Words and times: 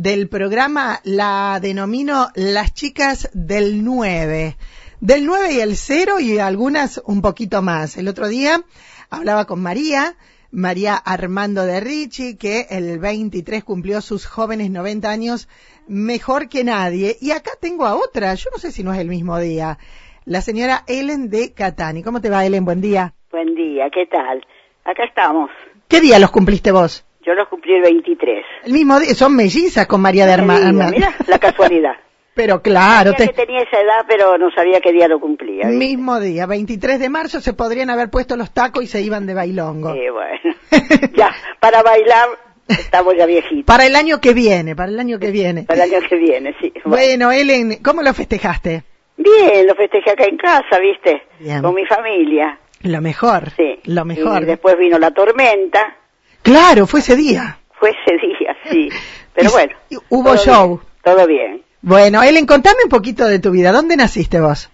del 0.00 0.28
programa 0.28 1.00
la 1.04 1.58
denomino 1.60 2.28
Las 2.34 2.72
chicas 2.72 3.28
del 3.34 3.84
9. 3.84 4.56
Del 5.00 5.26
9 5.26 5.52
y 5.52 5.60
el 5.60 5.76
0 5.76 6.20
y 6.20 6.38
algunas 6.38 7.02
un 7.04 7.20
poquito 7.20 7.60
más. 7.60 7.98
El 7.98 8.08
otro 8.08 8.28
día 8.28 8.62
hablaba 9.10 9.44
con 9.44 9.60
María, 9.60 10.14
María 10.50 10.96
Armando 10.96 11.66
de 11.66 11.80
Ricci, 11.80 12.36
que 12.38 12.66
el 12.70 12.98
23 12.98 13.62
cumplió 13.62 14.00
sus 14.00 14.24
jóvenes 14.24 14.70
90 14.70 15.10
años 15.10 15.48
mejor 15.86 16.48
que 16.48 16.64
nadie. 16.64 17.16
Y 17.20 17.32
acá 17.32 17.50
tengo 17.60 17.84
a 17.84 17.96
otra, 17.96 18.34
yo 18.34 18.48
no 18.52 18.58
sé 18.58 18.72
si 18.72 18.82
no 18.82 18.94
es 18.94 19.00
el 19.00 19.08
mismo 19.08 19.38
día, 19.38 19.76
la 20.24 20.40
señora 20.40 20.82
Ellen 20.86 21.28
de 21.28 21.52
Catani. 21.52 22.02
¿Cómo 22.02 22.22
te 22.22 22.30
va, 22.30 22.46
Ellen? 22.46 22.64
Buen 22.64 22.80
día. 22.80 23.12
Buen 23.30 23.54
día, 23.54 23.90
¿qué 23.92 24.06
tal? 24.06 24.46
Acá 24.84 25.04
estamos. 25.04 25.50
¿Qué 25.88 26.00
día 26.00 26.18
los 26.18 26.30
cumpliste 26.30 26.72
vos? 26.72 27.04
Yo 27.30 27.34
los 27.36 27.46
cumplí 27.46 27.74
el 27.76 27.82
23. 27.82 28.44
El 28.64 28.72
mismo 28.72 28.98
día, 28.98 29.14
son 29.14 29.36
mellizas 29.36 29.86
con 29.86 30.00
María 30.00 30.26
de 30.26 30.32
Armando. 30.32 30.86
Mira, 30.90 31.14
la 31.28 31.38
casualidad. 31.40 31.92
Pero 32.34 32.60
claro, 32.60 33.12
Sabía 33.12 33.28
que 33.28 33.46
tenía 33.46 33.60
esa 33.62 33.80
edad, 33.80 34.04
pero 34.08 34.36
no 34.36 34.50
sabía 34.50 34.80
qué 34.80 34.90
día 34.92 35.06
lo 35.06 35.20
cumplía. 35.20 35.68
¿viste? 35.68 35.76
mismo 35.78 36.18
día, 36.18 36.46
23 36.46 36.98
de 36.98 37.08
marzo, 37.08 37.40
se 37.40 37.52
podrían 37.52 37.88
haber 37.88 38.10
puesto 38.10 38.34
los 38.34 38.50
tacos 38.52 38.82
y 38.82 38.88
se 38.88 39.00
iban 39.00 39.26
de 39.26 39.34
bailongo. 39.34 39.92
Sí, 39.94 40.00
bueno. 40.12 40.56
ya, 41.14 41.30
para 41.60 41.84
bailar 41.84 42.30
estamos 42.66 43.14
ya 43.16 43.26
viejitos. 43.26 43.64
Para 43.64 43.86
el 43.86 43.94
año 43.94 44.20
que 44.20 44.34
viene, 44.34 44.74
para 44.74 44.90
el 44.90 44.98
año 44.98 45.20
que 45.20 45.30
viene. 45.30 45.62
Para 45.62 45.84
el 45.84 45.94
año 45.94 46.08
que 46.08 46.16
viene, 46.16 46.56
sí. 46.60 46.72
Bueno, 46.84 47.30
Ellen, 47.30 47.78
¿cómo 47.84 48.02
lo 48.02 48.12
festejaste? 48.12 48.82
Bien, 49.16 49.68
lo 49.68 49.76
festejé 49.76 50.10
acá 50.10 50.24
en 50.24 50.36
casa, 50.36 50.80
¿viste? 50.80 51.22
Bien. 51.38 51.62
Con 51.62 51.76
mi 51.76 51.86
familia. 51.86 52.58
Lo 52.82 53.00
mejor, 53.00 53.50
Sí. 53.50 53.78
lo 53.84 54.04
mejor. 54.04 54.42
Y 54.42 54.46
después 54.46 54.76
vino 54.76 54.98
la 54.98 55.12
tormenta. 55.12 55.96
Claro, 56.42 56.86
fue 56.86 57.00
ese 57.00 57.16
día. 57.16 57.58
Fue 57.78 57.90
ese 57.90 58.16
día, 58.26 58.56
sí. 58.70 58.88
Pero 59.34 59.50
bueno. 59.50 59.74
hubo 60.08 60.34
todo 60.34 60.36
show. 60.36 60.68
bien, 60.68 60.80
todo 61.02 61.26
bien. 61.26 61.62
Bueno, 61.82 62.22
Ellen, 62.22 62.46
contame 62.46 62.78
un 62.84 62.90
poquito 62.90 63.26
de 63.26 63.38
tu 63.38 63.50
vida. 63.52 63.72
¿Dónde 63.72 63.96
naciste 63.96 64.40
vos? 64.40 64.70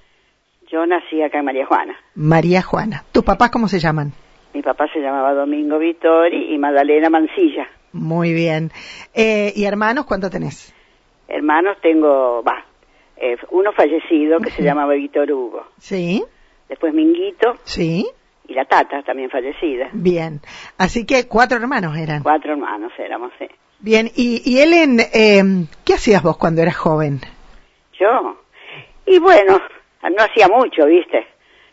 Yo 0.71 0.85
nací 0.87 1.23
acá 1.23 1.39
en 1.39 1.45
María 1.45 1.67
Juana. 1.67 1.97
María 2.15 2.63
Juana. 2.63 3.05
¿Tus 3.13 3.23
papás 3.23 3.51
cómo 3.51 3.69
se 3.69 3.79
llaman? 3.79 4.13
Mi 4.55 4.63
papá 4.63 4.87
se 4.93 5.01
llamaba 5.01 5.35
Domingo 5.35 5.79
Vittori 5.79 6.55
y 6.55 6.59
Magdalena 6.59 7.11
Mancilla. 7.11 7.69
Muy 7.93 8.33
bien. 8.33 8.73
Eh, 9.15 9.53
¿Y 9.55 9.65
hermanos 9.65 10.07
cuánto 10.07 10.29
tenés? 10.31 10.75
Hermanos 11.29 11.77
tengo, 11.83 12.43
va, 12.43 12.65
eh, 13.17 13.37
uno 13.51 13.73
fallecido 13.73 14.41
que 14.41 14.51
se 14.51 14.63
llamaba 14.63 14.95
Víctor 14.95 15.31
Hugo. 15.31 15.67
Sí, 15.79 16.25
Después 16.69 16.93
Minguito 16.95 17.55
sí, 17.65 18.09
la 18.57 18.65
Tata, 18.65 19.03
también 19.03 19.31
fallecida. 19.31 19.89
bien. 19.93 20.41
Así 20.79 21.07
que 21.07 21.29
cuatro 21.29 21.59
hermanos 21.59 21.97
eran. 21.97 22.23
Cuatro 22.23 22.53
hermanos 22.53 22.93
éramos, 22.99 23.31
sí. 23.39 23.47
Bien, 23.79 24.11
y, 24.17 24.43
y 24.45 24.61
Ellen, 24.61 24.99
eh, 25.13 25.43
¿qué 25.85 25.95
hacías 25.95 26.23
vos 26.23 26.37
cuando 26.39 26.63
eras 26.63 26.77
joven? 26.77 27.21
Yo. 27.99 28.39
Y 29.07 29.19
bueno, 29.19 29.61
no 30.03 30.23
hacía 30.25 30.49
mucho, 30.49 30.87
¿viste? 30.87 31.27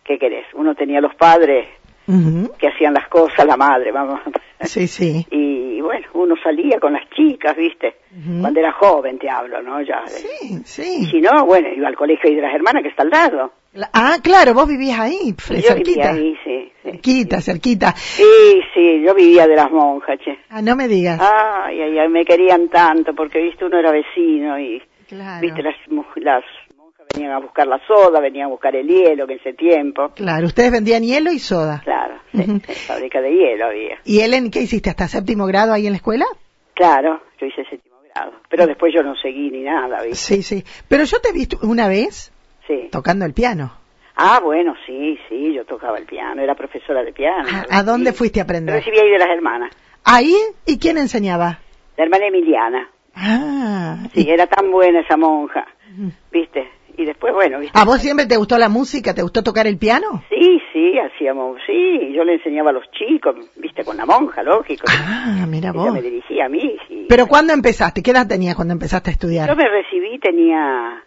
¿Qué 0.04 0.20
querés? 0.20 0.46
Uno 0.54 0.76
tenía 0.76 1.00
los 1.02 1.16
padres 1.16 1.68
Ujú. 2.08 2.52
que 2.60 2.68
hacían 2.68 2.94
las 2.94 3.08
cosas, 3.08 3.46
la 3.46 3.56
madre, 3.58 3.92
vamos. 3.92 4.20
Sí, 4.62 4.88
sí. 4.88 5.26
Y 5.76 5.86
bueno, 5.86 6.08
uno 6.14 6.36
salía 6.42 6.80
con 6.80 6.94
las 6.94 7.10
chicas, 7.10 7.58
¿viste? 7.58 7.96
Ujú. 8.18 8.40
Cuando 8.42 8.60
era 8.62 8.72
joven, 8.72 9.20
te 9.20 9.30
hablo, 9.30 9.62
¿no? 9.62 9.82
Ya. 9.82 10.02
Sí, 10.08 10.28
Y 10.50 10.64
sí. 10.64 11.06
si 11.12 11.20
no, 11.20 11.46
bueno, 11.46 11.68
iba 11.76 11.90
al 11.90 11.96
colegio 11.98 12.34
de 12.34 12.42
las 12.42 12.54
hermanas 12.56 12.84
que 12.84 12.88
está 12.90 13.04
al 13.04 13.10
lado. 13.10 13.52
La- 13.74 13.90
Ah, 13.92 14.16
claro, 14.24 14.54
vos 14.54 14.66
vivías 14.68 14.98
ahí, 15.00 15.36
Y 15.50 15.62
yo 15.62 15.76
vivía 15.76 16.12
ahí, 16.12 16.38
sí. 16.46 16.72
Cerquita, 16.94 17.42
cerquita. 17.42 17.94
Sí, 17.96 18.62
sí, 18.74 19.02
yo 19.06 19.16
vivía 19.16 19.48
de 19.48 19.56
las 19.56 19.72
monjas, 19.72 20.20
che. 20.20 20.38
Ah, 20.50 20.62
no 20.62 20.76
me 20.76 20.88
digas. 20.88 21.20
Ay, 21.20 21.82
ay, 21.82 21.98
ay, 21.98 22.10
me 22.10 22.24
querían 22.24 22.70
tanto 22.70 23.14
porque, 23.16 23.40
viste, 23.42 23.66
uno 23.66 23.80
era 23.80 23.92
vecino 23.92 24.60
y, 24.60 24.82
claro. 25.08 25.42
viste, 25.42 25.64
las, 25.64 25.76
las 26.18 26.44
monjas 26.78 27.08
venían 27.14 27.32
a 27.34 27.40
buscar 27.40 27.66
la 27.68 27.80
soda, 27.88 28.20
venían 28.20 28.46
a 28.46 28.50
buscar 28.50 28.76
el 28.76 28.88
hielo 28.88 29.26
que 29.26 29.34
en 29.34 29.40
ese 29.40 29.54
tiempo. 29.54 30.10
Claro, 30.16 30.46
ustedes 30.46 30.72
vendían 30.72 31.04
hielo 31.04 31.32
y 31.32 31.40
soda. 31.40 31.82
Claro, 31.84 32.16
sí, 32.32 32.60
fábrica 32.88 33.22
de 33.22 33.32
hielo 33.32 33.66
había. 33.66 33.98
¿Y 34.06 34.20
Ellen, 34.22 34.52
qué 34.52 34.62
hiciste? 34.62 34.92
¿Hasta 34.92 35.08
séptimo 35.08 35.48
grado 35.48 35.74
ahí 35.74 35.88
en 35.88 35.94
la 35.94 35.98
escuela? 35.98 36.26
Claro, 36.76 37.22
yo 37.40 37.48
hice 37.48 37.64
séptimo 37.70 37.96
grado. 38.14 38.34
Pero 38.50 38.68
después 38.68 38.94
yo 38.96 39.02
no 39.02 39.16
seguí 39.16 39.50
ni 39.50 39.62
nada, 39.64 40.04
¿viste? 40.04 40.16
Sí, 40.36 40.44
sí. 40.44 40.64
Pero 40.88 41.06
yo 41.06 41.20
te 41.20 41.30
he 41.30 41.34
visto 41.34 41.58
una 41.64 41.88
vez 41.88 42.32
Sí. 42.68 42.88
tocando 42.92 43.26
el 43.26 43.34
piano. 43.34 43.74
Ah, 44.16 44.40
bueno, 44.44 44.76
sí, 44.86 45.18
sí, 45.28 45.54
yo 45.54 45.66
tocaba 45.66 45.98
el 45.98 46.06
piano, 46.06 46.42
era 46.42 46.56
profesora 46.56 47.04
de 47.04 47.12
piano. 47.14 47.48
¿A, 47.70 47.80
a 47.80 47.84
dónde 47.84 48.14
fuiste 48.14 48.40
a 48.40 48.44
aprender? 48.44 48.76
Recibí 48.76 49.00
ahí 49.00 49.10
de 49.10 49.18
las 49.20 49.30
hermanas. 49.30 49.72
¿Ahí? 50.04 50.36
¿Y 50.66 50.78
quién 50.78 50.98
enseñaba? 50.98 51.60
La 51.98 52.04
hermana 52.04 52.28
Emiliana. 52.28 52.90
Ah. 53.16 53.98
Sí, 54.14 54.26
y- 54.26 54.30
era 54.30 54.48
tan 54.48 54.72
buena 54.72 55.00
esa 55.02 55.18
monja. 55.18 55.66
¿viste? 56.32 56.68
Y 56.98 57.06
después, 57.06 57.34
bueno, 57.34 57.60
¿viste? 57.60 57.78
¿A 57.80 57.86
vos 57.86 58.00
siempre 58.02 58.26
te 58.28 58.38
gustó 58.38 58.58
la 58.58 58.70
música? 58.70 59.14
¿Te 59.16 59.22
gustó 59.24 59.42
tocar 59.44 59.66
el 59.66 59.78
piano? 59.78 60.24
Sí, 60.30 60.60
sí, 60.72 60.94
hacíamos, 61.00 61.58
sí, 61.66 62.14
yo 62.16 62.24
le 62.24 62.34
enseñaba 62.36 62.70
a 62.70 62.74
los 62.74 62.84
chicos, 62.92 63.36
viste, 63.56 63.84
con 63.84 63.98
la 63.98 64.06
monja, 64.06 64.44
lógico. 64.44 64.86
Ah, 64.90 65.46
mira 65.48 65.70
Ella 65.70 65.80
vos. 65.80 65.94
me 65.94 66.02
dirigía 66.04 66.46
a 66.46 66.50
mí. 66.50 66.78
¿Pero 67.10 67.26
cuándo 67.28 67.52
empezaste? 67.54 68.04
¿Qué 68.04 68.12
edad 68.12 68.28
tenías 68.28 68.56
cuando 68.56 68.74
empezaste 68.74 69.10
a 69.10 69.14
estudiar? 69.14 69.50
Yo 69.50 69.56
me 69.56 69.68
recibí, 69.68 70.20
tenía 70.20 71.04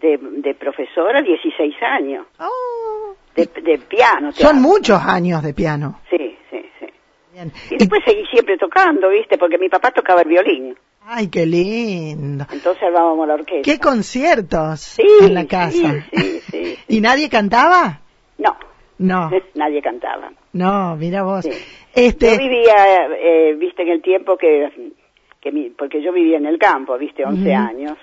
de, 0.00 0.18
de 0.18 0.54
profesora 0.54 1.22
16 1.22 1.74
años, 1.82 2.26
Oh, 2.38 3.14
de, 3.34 3.46
de 3.62 3.78
piano. 3.78 4.32
son 4.32 4.56
hablo. 4.56 4.60
muchos 4.68 5.00
años 5.02 5.42
de 5.42 5.54
piano. 5.54 6.00
Sí, 6.10 6.36
sí, 6.50 6.62
sí. 6.78 6.86
Bien. 7.32 7.52
Y 7.70 7.76
después 7.76 8.02
seguí 8.04 8.24
siempre 8.26 8.56
tocando, 8.58 9.08
viste, 9.08 9.38
porque 9.38 9.58
mi 9.58 9.68
papá 9.68 9.90
tocaba 9.90 10.22
el 10.22 10.28
violín, 10.28 10.76
Ay, 11.02 11.28
qué 11.28 11.46
lindo. 11.46 12.44
entonces 12.52 12.82
armábamos 12.82 13.26
la 13.26 13.34
orquesta. 13.34 13.62
¿Qué 13.62 13.78
conciertos 13.78 14.80
Sí, 14.80 15.02
en 15.22 15.34
la 15.34 15.46
casa? 15.46 16.04
Sí, 16.12 16.18
sí, 16.18 16.40
sí. 16.50 16.78
¿Y 16.88 17.00
nadie 17.00 17.28
cantaba? 17.28 18.00
No, 18.38 18.56
No, 18.98 19.30
nadie 19.54 19.80
cantaba. 19.82 20.30
no, 20.52 20.96
mira 20.96 21.22
vos. 21.22 21.46
Este, 21.94 22.32
Yo 22.32 22.38
vivía, 22.38 23.06
eh, 23.18 23.54
viste, 23.54 23.82
en 23.82 23.88
el 23.88 24.02
tiempo 24.02 24.36
que, 24.36 24.92
que 25.40 25.50
mi- 25.50 25.70
porque 25.70 26.02
yo 26.02 26.12
vivía 26.12 26.36
en 26.36 26.46
el 26.46 26.58
campo, 26.58 26.96
viste, 26.98 27.24
11 27.24 27.40
Ujú. 27.42 27.50
años. 27.58 27.98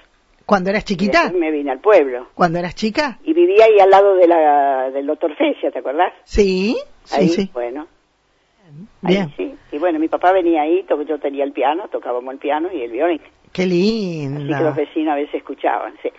¿Cuando 0.47 0.69
eras 0.71 0.85
chiquita? 0.85 1.23
después 1.23 1.39
me 1.39 1.51
vine 1.51 1.69
al 1.71 1.79
pueblo. 1.79 2.27
¿Cuando 2.33 2.57
eras 2.57 2.73
chica? 2.73 3.19
Y 3.23 3.33
vivía 3.33 3.65
ahí 3.65 3.79
al 3.79 3.89
lado 3.91 4.15
de 4.15 4.27
la, 4.27 4.89
del 4.89 5.05
doctor 5.05 5.35
Fecia, 5.35 5.69
¿te 5.71 5.79
acordás? 5.79 6.13
Sí, 6.23 6.75
sí, 7.03 7.15
Ahí, 7.15 7.27
sí. 7.27 7.49
bueno. 7.53 7.85
ahí 9.03 9.13
Bien, 9.15 9.33
sí. 9.37 9.53
Y 9.73 9.77
bueno, 9.77 9.99
mi 9.99 10.07
papá 10.07 10.31
venía 10.31 10.61
ahí, 10.61 10.85
yo 11.07 11.19
tenía 11.19 11.43
el 11.43 11.51
piano, 11.51 11.87
tocábamos 11.89 12.33
el 12.33 12.39
piano 12.39 12.69
y 12.73 12.81
el 12.81 12.91
violín. 12.91 13.21
qué 13.51 13.63
Así 13.63 13.69
que 13.69 13.75
lindo. 13.75 14.59
los 14.61 14.75
vecinos 14.75 15.11
a 15.11 15.15
veces 15.15 15.35
escuchaban, 15.35 15.93
sí. 16.01 16.09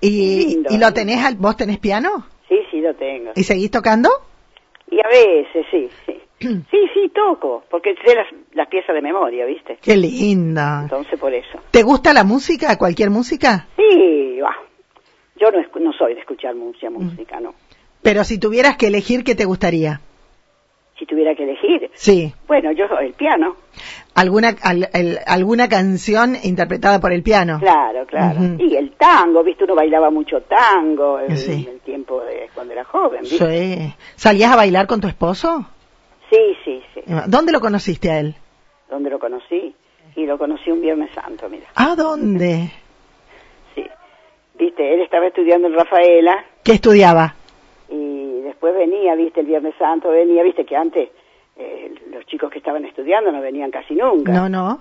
¿Y, 0.00 0.46
lindo. 0.46 0.70
y 0.74 0.78
lo 0.78 0.92
tenés, 0.92 1.24
al- 1.24 1.36
vos 1.36 1.56
tenés 1.56 1.78
piano? 1.78 2.26
Sí, 2.48 2.58
sí, 2.72 2.80
lo 2.80 2.92
tengo. 2.96 3.30
¿Y 3.36 3.44
seguís 3.44 3.70
tocando? 3.70 4.10
Y 4.90 4.98
a 4.98 5.08
veces, 5.08 5.64
sí, 5.70 5.88
sí. 6.06 6.20
Sí, 6.40 6.80
sí, 6.92 7.10
toco, 7.14 7.64
porque 7.70 7.94
sé 8.04 8.14
las, 8.14 8.26
las 8.52 8.68
piezas 8.68 8.94
de 8.94 9.00
memoria, 9.02 9.46
¿viste? 9.46 9.78
Qué 9.80 9.96
lindo. 9.96 10.60
Entonces 10.82 11.18
por 11.18 11.32
eso. 11.32 11.58
¿Te 11.70 11.82
gusta 11.82 12.12
la 12.12 12.24
música, 12.24 12.76
cualquier 12.76 13.10
música? 13.10 13.66
Sí, 13.76 14.38
va. 14.40 14.54
Yo 15.40 15.50
no, 15.50 15.58
no 15.80 15.92
soy 15.92 16.14
de 16.14 16.20
escuchar 16.20 16.54
mucha 16.54 16.90
música, 16.90 17.40
no. 17.40 17.54
Pero 18.02 18.22
si 18.24 18.38
tuvieras 18.38 18.76
que 18.76 18.88
elegir, 18.88 19.24
¿qué 19.24 19.34
te 19.34 19.44
gustaría? 19.46 20.00
Si 20.98 21.06
tuviera 21.06 21.34
que 21.34 21.42
elegir, 21.42 21.90
Sí. 21.94 22.32
bueno, 22.46 22.70
yo 22.72 22.84
el 23.00 23.12
piano, 23.14 23.56
¿Alguna, 24.14 24.54
al- 24.62 24.88
el- 24.92 25.18
alguna 25.26 25.68
canción 25.68 26.36
interpretada 26.40 27.00
por 27.00 27.12
el 27.12 27.24
piano? 27.24 27.58
claro, 27.58 28.06
claro. 28.06 28.40
Y 28.58 28.76
el 28.76 28.92
tango, 28.92 29.42
¿viste? 29.42 29.64
Uno 29.64 29.74
bailaba 29.74 30.10
mucho 30.10 30.40
tango 30.42 31.18
en, 31.18 31.36
Sí. 31.36 31.64
en 31.66 31.74
el 31.74 31.80
tiempo 31.80 32.20
de 32.20 32.48
cuando 32.54 32.74
era 32.74 32.84
joven, 32.84 33.22
¿viste? 33.22 33.38
Sí. 33.88 33.94
¿Salías 34.14 34.52
a 34.52 34.56
bailar 34.56 34.86
con 34.86 35.00
tu 35.00 35.08
esposo? 35.08 35.66
Sí, 36.34 36.56
sí, 36.64 36.82
sí. 36.94 37.00
¿Dónde 37.28 37.52
lo 37.52 37.60
conociste 37.60 38.10
a 38.10 38.18
él? 38.20 38.34
Donde 38.90 39.10
lo 39.10 39.18
conocí, 39.18 39.74
y 40.16 40.26
lo 40.26 40.36
conocí 40.38 40.70
un 40.70 40.80
Viernes 40.80 41.10
Santo, 41.14 41.48
mira. 41.48 41.66
¿A 41.74 41.94
dónde? 41.94 42.70
Sí. 43.74 43.84
Viste, 44.56 44.94
él 44.94 45.00
estaba 45.00 45.26
estudiando 45.26 45.66
en 45.68 45.74
Rafaela, 45.74 46.44
¿Qué 46.62 46.72
estudiaba? 46.72 47.34
y 47.88 48.40
después 48.42 48.72
venía, 48.74 49.14
viste, 49.16 49.40
el 49.40 49.46
Viernes 49.46 49.74
Santo 49.78 50.10
venía, 50.10 50.42
viste 50.44 50.64
que 50.64 50.76
antes 50.76 51.08
eh, 51.56 51.92
los 52.12 52.24
chicos 52.26 52.50
que 52.50 52.58
estaban 52.58 52.84
estudiando 52.84 53.32
no 53.32 53.40
venían 53.40 53.70
casi 53.70 53.94
nunca 53.94 54.32
No, 54.32 54.48
no. 54.48 54.80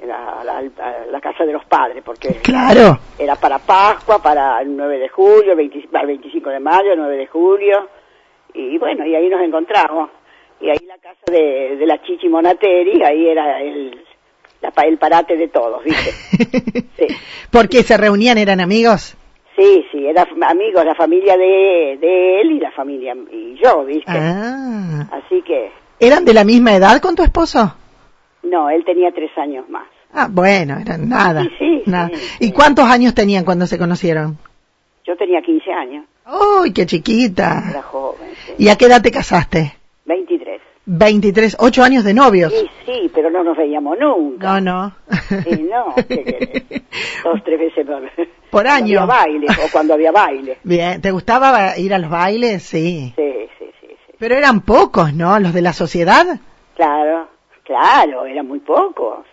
Era 0.00 0.40
a 0.40 0.44
la, 0.44 0.58
a 0.58 1.06
la 1.10 1.20
casa 1.20 1.44
de 1.44 1.52
los 1.52 1.64
padres, 1.66 2.02
porque 2.04 2.40
Claro. 2.42 2.98
era 3.16 3.36
para 3.36 3.58
Pascua, 3.60 4.20
para 4.20 4.60
el 4.60 4.76
9 4.76 4.98
de 4.98 5.08
julio, 5.08 5.52
el 5.52 5.56
20 5.58 5.88
el 5.92 6.06
25 6.08 6.50
de 6.50 6.58
mayo, 6.60 6.92
el 6.92 6.98
9 6.98 7.16
de 7.16 7.26
julio, 7.28 7.88
y 8.52 8.76
bueno, 8.78 9.06
y 9.06 9.14
ahí 9.14 9.28
nos 9.28 9.40
encontramos. 9.42 10.10
Y 10.64 10.70
ahí 10.70 10.86
la 10.86 10.96
casa 10.98 11.20
de, 11.30 11.76
de 11.76 11.86
la 11.86 12.00
Chichi 12.02 12.28
Monateri, 12.28 13.02
ahí 13.02 13.26
era 13.28 13.60
el, 13.60 14.02
la 14.62 14.70
el 14.84 14.96
parate 14.98 15.36
de 15.36 15.48
todos, 15.48 15.84
¿viste? 15.84 16.10
Sí. 16.96 17.06
¿Por 17.50 17.68
qué 17.68 17.82
se 17.82 17.96
reunían? 17.96 18.38
¿Eran 18.38 18.60
amigos? 18.60 19.16
Sí, 19.56 19.84
sí, 19.92 20.06
era 20.06 20.22
f- 20.22 20.32
amigos, 20.46 20.84
la 20.84 20.94
familia 20.94 21.36
de, 21.36 21.98
de 22.00 22.40
él 22.40 22.52
y 22.52 22.60
la 22.60 22.70
familia, 22.72 23.14
y 23.32 23.56
yo, 23.62 23.84
¿viste? 23.84 24.10
Ah. 24.12 25.06
Así 25.12 25.42
que, 25.42 25.70
¿Eran 26.00 26.24
de 26.24 26.34
la 26.34 26.44
misma 26.44 26.74
edad 26.74 27.00
con 27.00 27.14
tu 27.14 27.22
esposo? 27.22 27.74
no, 28.42 28.70
él 28.70 28.84
tenía 28.84 29.10
tres 29.12 29.30
años 29.38 29.68
más. 29.68 29.86
Ah, 30.12 30.28
bueno, 30.30 30.78
eran 30.78 31.08
nada. 31.08 31.42
Sí, 31.42 31.50
sí, 31.58 31.82
nada. 31.86 32.10
sí, 32.14 32.46
¿Y 32.46 32.52
cuántos 32.52 32.84
años 32.86 33.14
tenían 33.14 33.44
cuando 33.44 33.66
se 33.66 33.78
conocieron? 33.78 34.38
Yo 35.06 35.16
tenía 35.16 35.40
15 35.42 35.72
años, 35.72 36.04
¡Uy, 36.60 36.72
qué 36.72 36.86
chiquita! 36.86 37.64
era 37.70 37.82
joven. 37.82 38.30
¿Y 38.58 38.68
a 38.68 38.76
qué 38.76 38.86
edad 38.86 39.02
te 39.02 39.10
casaste? 39.10 39.74
23. 40.98 40.98
23, 40.98 41.56
8 41.58 41.82
años 41.82 42.04
de 42.04 42.14
novios. 42.14 42.52
Sí, 42.52 42.68
sí, 42.86 43.10
pero 43.14 43.30
no 43.30 43.42
nos 43.44 43.56
veíamos 43.56 43.98
nunca. 43.98 44.60
No, 44.60 44.60
no. 44.60 44.92
Sí, 45.28 45.68
no, 45.70 45.94
dos, 47.24 47.42
tres 47.44 47.58
veces 47.58 47.86
por, 47.86 48.02
Por 48.50 48.66
año. 48.66 48.98
Cuando 49.06 49.12
había 49.14 49.24
baile, 49.24 49.46
o 49.50 49.72
cuando 49.72 49.94
había 49.94 50.12
baile. 50.12 50.58
Bien, 50.62 51.00
¿te 51.00 51.10
gustaba 51.10 51.76
ir 51.78 51.92
a 51.94 51.98
los 51.98 52.10
bailes? 52.10 52.62
Sí. 52.62 53.12
Sí, 53.16 53.32
sí, 53.58 53.64
sí, 53.80 53.86
sí. 54.06 54.12
Pero 54.18 54.36
eran 54.36 54.60
pocos, 54.60 55.12
¿no? 55.14 55.38
Los 55.40 55.52
de 55.52 55.62
la 55.62 55.72
sociedad. 55.72 56.24
Claro, 56.76 57.28
claro, 57.64 58.26
eran 58.26 58.46
muy 58.46 58.60
pocos. 58.60 59.26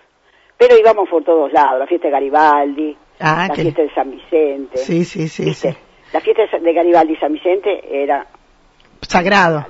Pero 0.57 0.77
íbamos 0.77 1.09
por 1.09 1.23
todos 1.23 1.51
lados, 1.53 1.79
la 1.79 1.87
fiesta 1.87 2.07
de 2.07 2.11
Garibaldi, 2.11 2.97
Ah, 3.19 3.45
la 3.49 3.53
que- 3.55 3.61
fiesta 3.63 3.81
de 3.83 3.93
San 3.93 4.11
Vicente. 4.11 4.77
Sí, 4.77 5.05
sí, 5.05 5.27
sí, 5.27 5.45
¿viste? 5.45 5.71
sí. 5.73 5.77
La 6.13 6.19
fiesta 6.21 6.43
de 6.59 6.73
Garibaldi 6.73 7.13
y 7.13 7.17
San 7.17 7.33
Vicente 7.33 7.81
era 8.03 8.25
Sagrado. 9.01 9.65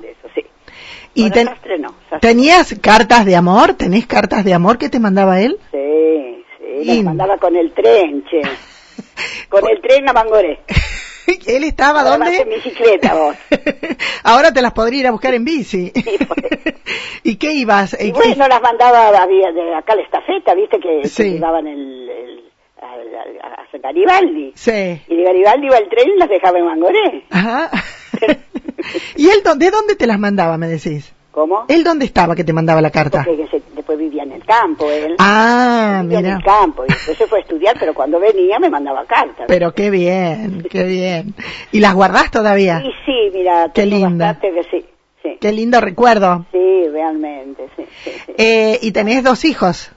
¿Y 1.14 1.30
ten- 1.30 1.46
sastre 1.48 1.78
no, 1.78 1.88
sastre. 2.10 2.20
tenías 2.20 2.74
cartas 2.80 3.24
de 3.26 3.36
amor? 3.36 3.74
¿Tenés 3.74 4.06
cartas 4.06 4.44
de 4.44 4.54
amor 4.54 4.78
que 4.78 4.88
te 4.88 4.98
mandaba 5.00 5.40
él? 5.40 5.58
Sí, 5.70 6.44
sí, 6.58 6.84
las 6.86 7.02
mandaba 7.04 7.36
con 7.38 7.54
el 7.56 7.72
tren, 7.72 8.24
che. 8.30 8.40
Con 9.48 9.68
el 9.68 9.80
tren 9.82 10.08
a 10.08 10.12
Mangoré. 10.14 10.60
¿Él 11.46 11.64
estaba 11.64 12.00
Ahora 12.00 12.24
dónde? 12.24 12.38
en 12.40 12.48
bicicleta 12.48 13.14
vos. 13.14 13.36
Ahora 14.24 14.52
te 14.52 14.62
las 14.62 14.72
podría 14.72 15.00
ir 15.00 15.06
a 15.06 15.10
buscar 15.10 15.34
en 15.34 15.44
bici. 15.44 15.92
Sí, 15.94 16.16
pues. 16.26 16.74
¿Y 17.22 17.36
qué 17.36 17.52
ibas? 17.52 17.96
Y 18.00 18.10
bueno, 18.12 18.48
las 18.48 18.60
mandaba 18.62 19.08
había 19.22 19.52
de 19.52 19.74
acá 19.74 19.94
la 19.94 20.02
estafeta, 20.02 20.54
viste 20.54 20.78
que, 20.80 21.02
que 21.02 21.08
Sí. 21.08 21.32
llevaban 21.34 21.66
el, 21.66 22.08
el- 22.08 22.44
a, 22.80 23.46
a- 23.46 23.62
a 23.62 23.78
Garibaldi. 23.78 24.52
Sí. 24.54 25.02
Y 25.08 25.16
de 25.16 25.22
Garibaldi 25.22 25.66
iba 25.66 25.76
el 25.78 25.88
tren 25.88 26.08
y 26.16 26.18
las 26.18 26.28
dejaba 26.28 26.58
en 26.58 26.64
Mangoré. 26.66 27.24
Ajá. 27.30 27.70
¿Y 29.16 29.28
él 29.28 29.42
de 29.56 29.70
dónde 29.70 29.96
te 29.96 30.06
las 30.06 30.18
mandaba, 30.18 30.56
me 30.58 30.68
decís? 30.68 31.12
¿Cómo? 31.30 31.64
¿Él 31.68 31.82
dónde 31.82 32.04
estaba 32.04 32.36
que 32.36 32.44
te 32.44 32.52
mandaba 32.52 32.82
la 32.82 32.90
carta? 32.90 33.24
Porque 33.26 33.46
se- 33.48 33.62
después 33.74 33.98
vivía 33.98 34.22
en 34.22 34.32
el 34.32 34.44
campo 34.44 34.90
él. 34.90 35.16
Ah, 35.18 36.00
vivía 36.02 36.18
en 36.18 36.24
mira. 36.24 36.36
el 36.36 36.44
campo 36.44 36.84
y 36.84 36.88
después 36.88 37.16
se 37.16 37.26
fue 37.26 37.38
a 37.38 37.40
estudiar, 37.40 37.74
pero 37.80 37.94
cuando 37.94 38.20
venía 38.20 38.58
me 38.58 38.68
mandaba 38.68 39.06
cartas. 39.06 39.46
Pero 39.48 39.72
qué 39.74 39.88
bien, 39.88 40.62
qué 40.70 40.82
bien. 40.84 41.34
¿Y 41.72 41.80
las 41.80 41.94
guardás 41.94 42.30
todavía? 42.30 42.82
Y 42.84 42.90
sí, 43.06 43.30
mira, 43.32 43.70
Qué 43.74 43.88
que 44.52 44.62
sí, 44.70 44.84
sí. 45.22 45.38
Qué 45.40 45.52
lindo 45.52 45.80
recuerdo. 45.80 46.44
Sí, 46.52 46.88
realmente, 46.92 47.66
sí, 47.76 47.84
sí, 48.04 48.10
sí. 48.26 48.32
Eh, 48.36 48.78
¿Y 48.82 48.92
tenés 48.92 49.24
dos 49.24 49.46
hijos? 49.46 49.90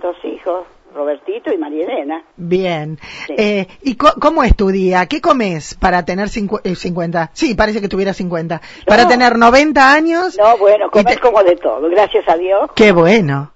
Dos 0.00 0.16
hijos, 0.24 0.66
Robertito 0.94 1.52
y 1.52 1.58
María 1.58 1.84
Elena. 1.84 2.24
Bien. 2.36 2.98
Sí. 3.26 3.34
Eh, 3.36 3.66
¿Y 3.82 3.96
cómo 3.96 4.42
es 4.42 4.56
tu 4.56 4.68
día? 4.70 5.04
¿Qué 5.06 5.20
comes 5.20 5.74
para 5.74 6.04
tener 6.04 6.28
cincu- 6.28 6.60
eh, 6.64 6.74
50? 6.74 7.30
Sí, 7.34 7.54
parece 7.54 7.80
que 7.80 7.88
tuviera 7.88 8.12
50. 8.14 8.60
Para 8.86 9.06
tener 9.06 9.36
90 9.36 9.92
años. 9.92 10.36
No, 10.38 10.56
bueno, 10.58 10.90
comer 10.90 11.14
te- 11.16 11.20
como 11.20 11.42
de 11.42 11.56
todo, 11.56 11.88
gracias 11.90 12.26
a 12.28 12.36
Dios. 12.36 12.70
Qué 12.74 12.92
bueno. 12.92 13.52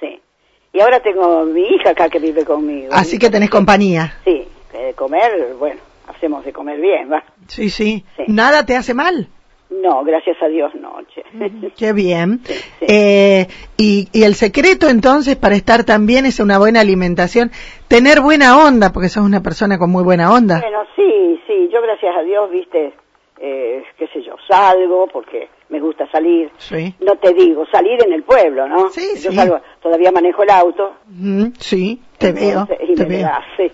Sí. 0.00 0.20
Y 0.72 0.80
ahora 0.80 1.00
tengo 1.00 1.44
mi 1.46 1.62
hija 1.62 1.90
acá 1.90 2.08
que 2.08 2.18
vive 2.20 2.44
conmigo. 2.44 2.90
Así 2.92 3.18
que 3.18 3.28
tenés 3.30 3.50
compañía. 3.50 4.18
Sí, 4.24 4.46
de 4.72 4.94
comer, 4.94 5.54
bueno, 5.58 5.80
hacemos 6.06 6.44
de 6.44 6.52
comer 6.52 6.80
bien, 6.80 7.10
¿va? 7.12 7.24
Sí, 7.48 7.70
sí. 7.70 8.04
Sí. 8.16 8.22
¿Nada 8.28 8.64
te 8.64 8.76
hace 8.76 8.94
mal? 8.94 9.28
No, 9.70 10.02
gracias 10.02 10.36
a 10.42 10.48
Dios 10.48 10.74
no, 10.74 10.96
che. 11.14 11.22
Qué 11.76 11.92
bien. 11.92 12.40
Sí, 12.44 12.54
sí. 12.54 12.86
Eh, 12.88 13.46
y, 13.76 14.08
y 14.12 14.22
el 14.24 14.34
secreto 14.34 14.88
entonces 14.88 15.36
para 15.36 15.56
estar 15.56 15.84
tan 15.84 16.06
bien 16.06 16.24
es 16.24 16.40
una 16.40 16.58
buena 16.58 16.80
alimentación, 16.80 17.50
tener 17.86 18.20
buena 18.20 18.56
onda, 18.64 18.92
porque 18.92 19.08
sos 19.10 19.24
una 19.24 19.42
persona 19.42 19.78
con 19.78 19.90
muy 19.90 20.02
buena 20.02 20.32
onda. 20.32 20.60
Bueno, 20.60 20.80
sí, 20.96 21.40
sí, 21.46 21.68
yo 21.72 21.82
gracias 21.82 22.16
a 22.16 22.22
Dios, 22.22 22.50
viste, 22.50 22.94
eh, 23.40 23.82
qué 23.98 24.06
sé 24.08 24.22
yo, 24.22 24.36
salgo 24.48 25.06
porque 25.12 25.48
me 25.68 25.80
gusta 25.80 26.10
salir. 26.10 26.50
Sí. 26.56 26.94
No 27.00 27.16
te 27.16 27.34
digo, 27.34 27.66
salir 27.70 28.02
en 28.04 28.14
el 28.14 28.22
pueblo, 28.22 28.66
¿no? 28.68 28.88
Sí, 28.88 29.06
yo 29.22 29.30
sí. 29.30 29.36
salgo, 29.36 29.60
todavía 29.82 30.10
manejo 30.10 30.44
el 30.44 30.50
auto. 30.50 30.94
Sí, 31.58 32.00
te 32.16 32.28
entonces, 32.28 32.54
veo, 32.78 32.88
Y 32.88 32.94
te 32.94 33.02
me 33.04 33.16
veo. 33.18 33.28
sí. 33.56 33.70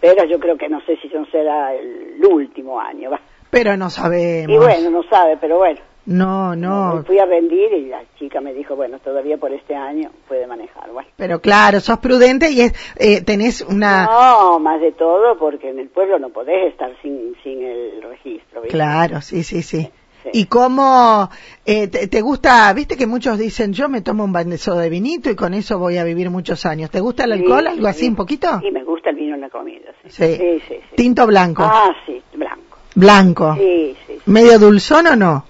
Pero 0.00 0.24
yo 0.24 0.38
creo 0.38 0.56
que 0.56 0.68
no 0.68 0.80
sé 0.82 0.98
si 1.00 1.08
no 1.08 1.24
será 1.26 1.74
el 1.74 2.22
último 2.24 2.80
año, 2.80 3.10
va. 3.10 3.20
Pero 3.54 3.76
no 3.76 3.88
sabemos. 3.90 4.54
Y 4.54 4.58
bueno, 4.58 4.90
no 4.90 5.02
sabe, 5.04 5.36
pero 5.40 5.58
bueno. 5.58 5.80
No, 6.06 6.50
Me 6.50 6.56
no. 6.58 7.02
fui 7.06 7.18
a 7.18 7.24
rendir 7.24 7.72
y 7.72 7.86
la 7.86 8.02
chica 8.18 8.42
me 8.42 8.52
dijo, 8.52 8.76
bueno, 8.76 8.98
todavía 8.98 9.38
por 9.38 9.52
este 9.52 9.74
año 9.74 10.10
puede 10.28 10.46
manejar. 10.46 10.90
Bueno. 10.92 11.08
Pero 11.16 11.40
claro, 11.40 11.80
sos 11.80 11.98
prudente 11.98 12.50
y 12.50 12.60
es, 12.60 12.74
eh, 12.96 13.22
tenés 13.22 13.62
una... 13.62 14.04
No, 14.04 14.58
más 14.58 14.82
de 14.82 14.92
todo 14.92 15.38
porque 15.38 15.70
en 15.70 15.78
el 15.78 15.88
pueblo 15.88 16.18
no 16.18 16.28
podés 16.28 16.70
estar 16.72 16.90
sin, 17.00 17.34
sin 17.42 17.62
el 17.64 18.02
registro. 18.02 18.60
¿viste? 18.60 18.76
Claro, 18.76 19.22
sí, 19.22 19.42
sí, 19.42 19.62
sí. 19.62 19.88
Sí. 20.24 20.30
¿Y 20.34 20.46
cómo 20.46 21.28
eh, 21.66 21.88
te, 21.88 22.06
te 22.08 22.20
gusta? 22.22 22.70
Viste 22.74 22.96
que 22.96 23.06
muchos 23.06 23.38
dicen, 23.38 23.72
yo 23.74 23.88
me 23.90 24.00
tomo 24.02 24.24
un 24.24 24.32
vaso 24.32 24.74
de 24.76 24.88
vinito 24.90 25.30
y 25.30 25.36
con 25.36 25.52
eso 25.54 25.78
voy 25.78 25.96
a 25.98 26.04
vivir 26.04 26.28
muchos 26.30 26.64
años. 26.66 26.90
¿Te 26.90 27.00
gusta 27.00 27.24
el 27.24 27.32
Sí, 27.34 27.38
alcohol, 27.40 27.66
algo 27.66 27.86
así, 27.86 28.00
sí. 28.04 28.08
un 28.08 28.16
poquito? 28.16 28.48
Y 28.62 28.70
me 28.70 28.84
gusta 28.84 29.10
el 29.10 29.16
vino 29.16 29.34
en 29.34 29.40
la 29.42 29.50
comida. 29.50 29.90
Sí, 30.04 30.10
Sí. 30.10 30.34
sí, 30.36 30.60
sí. 30.68 30.74
sí. 30.90 30.96
Tinto 30.96 31.26
blanco. 31.26 31.62
Ah, 31.64 31.94
sí, 32.06 32.22
blanco. 32.34 32.53
Blanco. 32.94 33.54
Sí, 33.56 33.96
sí. 34.06 34.14
sí. 34.14 34.22
¿Medio 34.26 34.58
dulzón 34.58 35.06
o 35.08 35.16
no? 35.16 35.44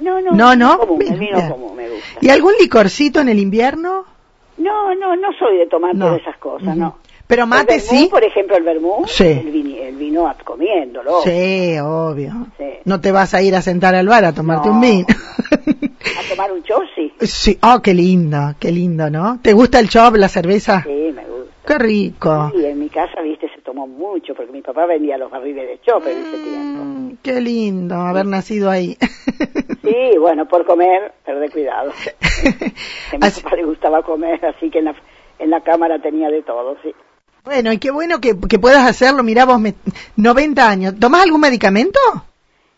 No, 0.00 0.20
no, 0.20 0.32
No, 0.32 0.56
no. 0.56 0.76
vino 0.76 0.78
común, 0.78 1.02
el 1.08 1.18
vino 1.18 1.48
común 1.50 1.76
me 1.76 1.88
gusta. 1.88 2.18
¿Y 2.20 2.28
algún 2.30 2.52
licorcito 2.60 3.20
en 3.20 3.28
el 3.28 3.38
invierno? 3.38 4.04
No, 4.58 4.94
no, 4.94 5.16
no 5.16 5.28
soy 5.38 5.56
de 5.58 5.66
tomar 5.66 5.94
No. 5.94 6.06
todas 6.06 6.20
esas 6.22 6.36
cosas, 6.38 6.76
no. 6.76 6.98
Pero 7.26 7.46
mate 7.46 7.74
el 7.74 7.80
vermú, 7.82 7.98
sí. 7.98 8.08
por 8.10 8.24
ejemplo, 8.24 8.56
el 8.56 8.62
vermú, 8.62 9.04
Sí. 9.06 9.24
el, 9.24 9.52
vini- 9.52 9.76
el 9.80 9.96
vino 9.96 10.34
comiéndolo. 10.44 11.20
Sí, 11.22 11.76
obvio. 11.78 12.46
Sí. 12.56 12.64
No 12.86 13.00
te 13.02 13.12
vas 13.12 13.34
a 13.34 13.42
ir 13.42 13.54
a 13.54 13.60
sentar 13.60 13.94
al 13.94 14.08
bar 14.08 14.24
a 14.24 14.32
tomarte 14.32 14.68
No. 14.68 14.74
un 14.76 14.80
vino. 14.80 15.06
A 15.10 16.28
tomar 16.30 16.50
un 16.52 16.62
chop, 16.62 16.82
sí. 16.94 17.12
sí, 17.20 17.58
oh, 17.62 17.80
qué 17.82 17.92
lindo, 17.92 18.54
qué 18.58 18.72
lindo, 18.72 19.10
¿no? 19.10 19.38
¿Te 19.42 19.52
gusta 19.52 19.78
el 19.78 19.88
chop, 19.90 20.14
la 20.16 20.28
cerveza? 20.28 20.82
Sí. 20.86 20.97
Qué 21.68 21.78
rico. 21.78 22.50
Y 22.54 22.64
en 22.64 22.78
mi 22.80 22.88
casa, 22.88 23.20
viste, 23.20 23.48
se 23.54 23.60
tomó 23.60 23.86
mucho, 23.86 24.34
porque 24.34 24.50
mi 24.52 24.62
papá 24.62 24.86
vendía 24.86 25.18
los 25.18 25.30
barriles 25.30 25.68
de 25.68 25.80
chope 25.82 26.10
en 26.12 26.18
ese 26.18 26.38
tiempo. 26.42 26.82
Mm, 26.84 27.16
qué 27.22 27.40
lindo 27.42 27.94
haber 27.94 28.24
nacido 28.26 28.70
ahí. 28.70 28.96
Sí, 29.82 30.18
bueno, 30.18 30.46
por 30.48 30.64
comer, 30.64 31.12
pero 31.26 31.40
de 31.40 31.50
cuidado. 31.50 31.92
A 33.12 33.18
mi 33.18 33.26
Así- 33.26 33.42
papá 33.42 33.56
le 33.56 33.64
gustaba 33.64 34.02
comer, 34.02 34.42
así 34.46 34.70
que 34.70 34.78
en 34.78 34.86
la, 34.86 34.94
en 35.38 35.50
la 35.50 35.60
cámara 35.62 36.00
tenía 36.00 36.30
de 36.30 36.42
todo, 36.42 36.76
sí. 36.82 36.92
bueno, 37.44 37.72
y 37.72 37.78
qué 37.78 37.90
bueno 37.90 38.20
que, 38.20 38.34
que 38.48 38.58
puedas 38.58 38.86
hacerlo. 38.88 39.22
Mirá 39.22 39.44
vos, 39.44 39.60
me- 39.60 39.74
90 40.16 40.68
años. 40.68 40.94
¿Tomás 40.98 41.22
algún 41.24 41.40
medicamento? 41.42 41.98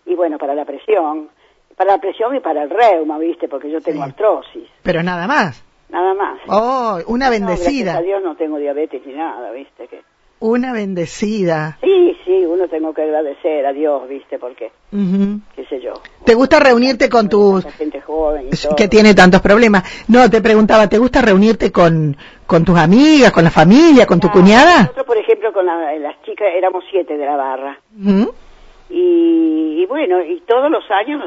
Y 0.06 0.14
bueno, 0.16 0.36
para 0.38 0.54
la 0.56 0.64
presión, 0.64 1.28
para 1.76 1.92
la 1.92 1.98
presión 2.00 2.34
y 2.34 2.40
para 2.40 2.64
el 2.64 2.70
reuma, 2.70 3.18
viste, 3.18 3.48
porque 3.48 3.70
yo 3.70 3.80
tengo 3.80 4.02
Sí. 4.04 4.10
artrosis, 4.10 4.68
Pero 4.82 5.02
nada 5.04 5.26
más. 5.28 5.62
Nada 5.90 6.14
más. 6.14 6.38
Oh, 6.48 6.98
una 7.06 7.30
bendecida. 7.30 7.92
gracias 7.92 7.96
a 7.98 8.02
Dios 8.02 8.22
no 8.22 8.36
tengo 8.36 8.58
diabetes 8.58 9.02
ni 9.06 9.14
nada, 9.14 9.50
viste, 9.52 9.86
que... 9.88 10.02
Una 10.42 10.72
bendecida. 10.72 11.76
Sí, 11.82 12.16
sí, 12.24 12.46
uno 12.46 12.66
tengo 12.68 12.94
que 12.94 13.02
agradecer 13.02 13.66
a 13.66 13.74
Dios, 13.74 14.08
viste, 14.08 14.38
porque, 14.38 14.72
Ujú. 14.90 15.38
qué 15.54 15.66
sé 15.66 15.82
yo. 15.82 15.92
¿Te 16.24 16.34
gusta 16.34 16.58
reunirte 16.58 17.10
con 17.10 17.28
tus... 17.28 17.66
Gente 17.74 18.00
joven 18.00 18.46
y 18.46 18.56
todo. 18.56 18.74
que 18.74 18.88
tiene 18.88 19.12
tantos 19.14 19.42
problemas? 19.42 19.82
No, 20.08 20.30
te 20.30 20.40
preguntaba, 20.40 20.88
¿te 20.88 20.96
gusta 20.96 21.20
reunirte 21.20 21.70
con, 21.70 22.16
con 22.46 22.64
tus 22.64 22.78
amigas, 22.78 23.32
con 23.32 23.44
la 23.44 23.50
familia, 23.50 24.06
con 24.06 24.18
tu 24.18 24.28
Ah, 24.28 24.32
cuñada? 24.32 24.80
Nosotros, 24.84 25.04
por 25.06 25.18
ejemplo, 25.18 25.52
con 25.52 25.66
la- 25.66 25.92
las 25.98 26.22
chicas 26.22 26.48
éramos 26.56 26.84
siete 26.90 27.18
de 27.18 27.26
la 27.26 27.36
barra. 27.36 27.78
Ujú. 28.02 28.32
Y, 28.88 29.82
y 29.82 29.86
bueno, 29.86 30.22
y 30.22 30.40
todos 30.46 30.70
los 30.70 30.84
años 30.90 31.22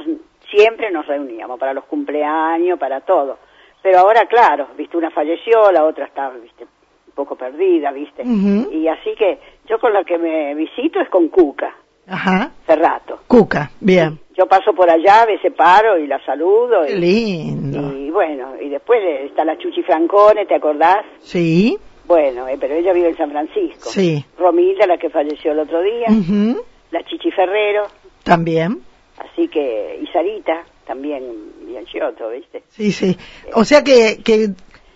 siempre 0.50 0.90
nos 0.92 1.06
reuníamos 1.06 1.60
para 1.60 1.74
los 1.74 1.84
cumpleaños, 1.86 2.80
para 2.80 3.02
todo. 3.02 3.38
Pero 3.84 4.00
ahora, 4.00 4.26
claro, 4.28 4.68
viste, 4.78 4.98
una 4.98 5.12
falleció, 5.12 5.72
la 5.72 5.84
otra 5.86 6.06
está, 6.06 6.30
viste, 6.30 6.64
un 6.64 7.14
poco 7.14 7.36
perdida, 7.36 7.92
viste. 7.92 8.24
Y 8.24 8.88
así 8.88 9.14
que 9.16 9.38
yo 9.68 9.78
con 9.78 9.94
la 9.94 10.04
que 10.06 10.18
me 10.18 10.56
visito 10.56 11.00
es 11.02 11.10
con 11.10 11.28
Cuca, 11.28 11.76
Ajá. 12.08 12.52
Ferrato. 12.66 13.20
Cuca, 13.28 13.70
bien. 13.82 14.20
Yo 14.38 14.46
paso 14.48 14.74
por 14.74 14.90
allá, 14.90 15.22
a 15.24 15.26
veces 15.26 15.54
paro 15.54 15.98
y 16.00 16.08
la 16.08 16.24
saludo. 16.26 16.88
Y, 16.88 16.94
lindo. 16.96 17.94
y 17.94 18.10
bueno, 18.10 18.54
y 18.60 18.70
después 18.70 19.00
está 19.30 19.46
la 19.46 19.58
Chuchi 19.58 19.84
Francone, 19.84 20.46
¿te 20.46 20.56
acordás? 20.56 21.06
Sí. 21.20 21.78
Bueno, 22.06 22.48
eh, 22.48 22.58
pero 22.60 22.74
ella 22.76 22.94
vive 22.94 23.10
en 23.10 23.18
San 23.18 23.32
Francisco. 23.32 23.90
Sí. 23.90 24.26
Romilda, 24.38 24.88
la 24.88 24.98
que 24.98 25.10
falleció 25.10 25.52
el 25.52 25.60
otro 25.60 25.82
día. 25.82 26.08
Ujú. 26.10 26.62
La 26.92 27.04
Chichi 27.04 27.32
Ferrero. 27.32 27.84
También. 28.24 28.82
Así 29.18 29.48
que, 29.48 30.00
y 30.02 30.08
Sarita, 30.08 30.64
también 30.86 31.24
bien 31.66 31.86
Giotto, 31.86 32.30
¿viste? 32.30 32.64
Sí, 32.70 32.92
sí. 32.92 33.18
O 33.54 33.64
sea 33.64 33.84
que, 33.84 34.20
que 34.24 34.50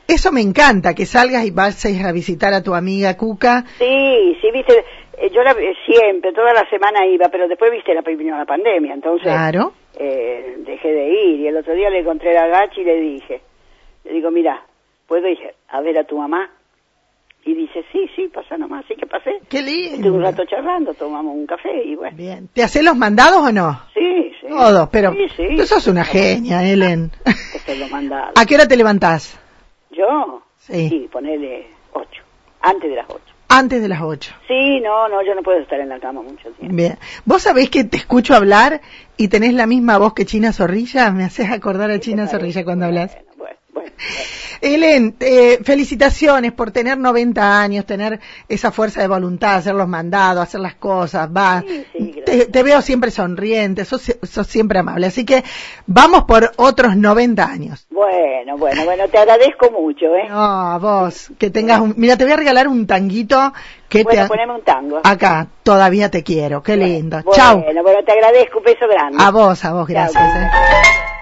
eso 0.08 0.32
me 0.32 0.42
encanta, 0.42 0.94
que 0.94 1.06
salgas 1.06 1.46
y 1.46 1.52
vayas 1.52 1.86
a 2.06 2.12
visitar 2.12 2.54
a 2.54 2.64
tu 2.64 2.74
amiga 2.74 3.18
Cuca. 3.18 3.66
Sí, 3.78 4.38
sí, 4.42 4.52
viste, 4.52 4.86
eh, 5.18 5.30
yo 5.34 5.44
la, 5.44 5.52
eh, 5.52 5.74
siempre, 5.86 6.32
toda 6.34 6.54
la 6.54 6.70
semana 6.70 7.06
iba, 7.08 7.28
pero 7.30 7.48
después, 7.48 7.72
viste, 7.72 7.94
la 7.94 8.46
pandemia, 8.46 8.94
entonces 8.94 9.24
Claro. 9.28 9.74
eh, 10.00 10.56
dejé 10.60 10.92
de 10.92 11.08
ir. 11.10 11.40
Y 11.42 11.48
el 11.48 11.58
otro 11.58 11.74
día 11.74 11.90
le 11.90 12.00
encontré 12.00 12.38
a 12.38 12.48
Gachi 12.48 12.82
y 12.82 12.86
le 12.86 13.00
dije, 13.02 13.42
le 14.06 14.14
digo, 14.14 14.32
mira, 14.32 14.64
¿puedo 15.08 15.28
ir 15.28 15.40
a 15.70 15.82
ver 15.82 15.98
a 15.98 16.04
tu 16.04 16.18
mamá? 16.18 16.50
Y 17.46 17.54
dice, 17.56 17.84
sí, 17.94 18.10
sí, 18.16 18.28
pasa 18.34 18.58
nomás. 18.58 18.84
Así 18.86 18.96
que 18.96 19.06
pasé. 19.06 19.40
Qué 19.48 19.60
Estuve 19.60 19.96
un 19.96 20.02
lindo. 20.02 20.20
rato 20.20 20.44
charlando, 20.46 20.94
tomamos 20.94 21.34
un 21.34 21.46
café 21.46 21.84
y 21.86 21.96
bueno. 21.96 22.18
Bien. 22.18 22.50
¿Te 22.54 22.62
haces 22.64 22.84
los 22.84 22.98
mandados 22.98 23.38
o 23.42 23.52
no? 23.54 23.82
Sí, 23.94 24.32
sí. 24.42 24.48
Todos, 24.50 24.90
pero 24.90 25.14
Sí, 25.14 25.28
sí. 25.38 25.56
tú 25.56 25.64
sos 25.66 25.88
una 25.88 26.04
genia, 26.04 26.62
Helen. 26.70 27.10
Que 27.24 27.60
se 27.60 27.78
lo 27.78 27.88
mandaba. 27.88 28.32
¿A 28.36 28.46
qué 28.46 28.56
hora 28.56 28.68
te 28.68 28.76
levantás? 28.76 29.40
¿Yo? 29.92 30.44
Sí. 30.58 30.90
Sí, 30.90 31.10
ponele 31.12 31.68
ocho. 31.94 32.22
Antes 32.62 32.90
de 32.90 32.96
las 32.98 33.06
ocho. 33.10 33.22
Antes 33.50 33.82
de 33.82 33.88
las 33.88 34.02
ocho. 34.02 34.34
Sí, 34.46 34.82
no, 34.82 35.08
no, 35.08 35.24
yo 35.24 35.34
no 35.34 35.42
puedo 35.42 35.58
estar 35.60 35.80
en 35.80 35.88
la 35.88 36.00
cama 36.02 36.22
mucho 36.22 36.50
tiempo. 36.52 36.76
Bien. 36.76 36.98
¿Vos 37.24 37.44
sabés 37.44 37.70
que 37.70 37.86
te 37.86 37.96
escucho 37.96 38.36
hablar 38.36 38.82
y 39.16 39.30
tenés 39.30 39.54
la 39.54 39.66
misma 39.68 39.98
voz 39.98 40.14
que 40.14 40.26
China 40.26 40.52
Zorrilla? 40.52 41.12
Me 41.12 41.24
haces 41.24 41.50
acordar 41.50 41.90
a 41.92 42.00
China 42.02 42.28
Zorrilla 42.28 42.66
cuando 42.66 42.86
hablas. 42.88 43.14
Bueno, 43.14 43.26
bueno, 43.38 43.38
bueno. 43.38 43.58
bueno. 43.74 43.77
Helen, 44.62 45.16
eh, 45.20 45.60
felicitaciones 45.64 46.52
por 46.52 46.72
tener 46.72 46.98
90 46.98 47.62
años, 47.62 47.86
tener 47.86 48.20
esa 48.50 48.72
fuerza 48.72 49.02
de 49.02 49.08
voluntad, 49.08 49.56
hacer 49.56 49.76
los 49.76 49.88
mandados, 49.88 50.44
hacer 50.44 50.62
las 50.62 50.76
cosas, 50.76 51.30
va. 51.30 51.64
Sí, 51.68 51.86
sí, 51.94 52.22
te, 52.26 52.46
te 52.46 52.64
veo 52.64 52.82
siempre 52.82 53.12
sonriente, 53.12 53.86
sos, 53.86 54.18
sos 54.24 54.48
siempre 54.48 54.80
amable. 54.80 55.08
Así 55.08 55.26
que 55.26 55.44
vamos 55.86 56.24
por 56.24 56.52
otros 56.58 56.96
90 56.96 57.46
años. 57.46 57.88
Bueno, 57.90 58.58
bueno, 58.58 58.86
bueno, 58.86 59.08
te 59.10 59.18
agradezco 59.18 59.72
mucho, 59.72 60.16
¿eh? 60.16 60.28
No, 60.30 60.72
a 60.72 60.78
vos, 60.78 61.32
que 61.38 61.50
tengas 61.50 61.80
un... 61.80 61.94
Mira, 61.98 62.18
te 62.18 62.24
voy 62.24 62.34
a 62.34 62.38
regalar 62.38 62.68
un 62.68 62.88
tanguito 62.88 63.54
que 63.90 64.04
bueno, 64.04 64.24
te... 64.24 64.28
poneme 64.28 64.54
un 64.54 64.62
tango. 64.62 65.00
Acá, 65.04 65.48
todavía 65.64 66.10
te 66.10 66.24
quiero, 66.24 66.62
qué 66.64 66.76
lindo. 66.78 67.22
Bueno, 67.24 67.32
Chau. 67.36 67.62
Bueno, 67.64 67.84
bueno, 67.84 68.00
te 68.04 68.12
agradezco, 68.12 68.60
un 68.60 68.64
beso 68.66 68.88
grande. 68.88 69.18
A 69.24 69.32
vos, 69.32 69.64
a 69.66 69.74
vos, 69.74 69.88
gracias. 69.88 70.14
Chau. 70.14 70.42
eh. 70.42 71.17